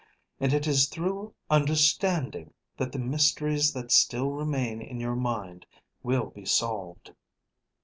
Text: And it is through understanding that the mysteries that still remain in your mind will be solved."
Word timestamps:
And 0.39 0.51
it 0.51 0.65
is 0.65 0.87
through 0.87 1.35
understanding 1.51 2.55
that 2.77 2.91
the 2.91 2.97
mysteries 2.97 3.71
that 3.73 3.91
still 3.91 4.31
remain 4.31 4.81
in 4.81 4.99
your 4.99 5.15
mind 5.15 5.67
will 6.01 6.31
be 6.31 6.43
solved." 6.43 7.13